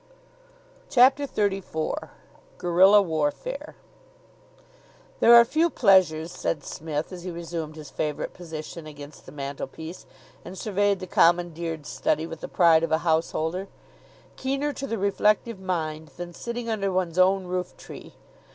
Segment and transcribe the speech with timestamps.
[0.89, 2.09] CHAPTER XXXIV
[2.57, 3.75] GUERRILLA WARFARE
[5.19, 10.07] "There are few pleasures," said Psmith, as he resumed his favourite position against the mantelpiece
[10.43, 13.67] and surveyed the commandeered study with the pride of a householder,
[14.37, 18.15] "keener to the reflective mind than sitting under one's own roof tree.